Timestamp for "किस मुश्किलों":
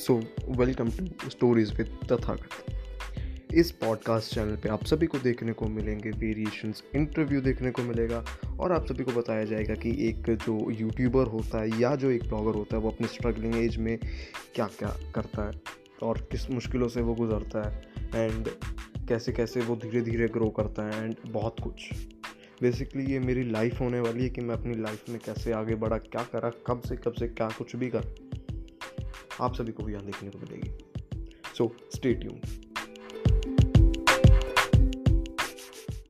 16.32-16.88